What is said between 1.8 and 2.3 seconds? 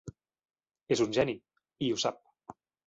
i ho sap.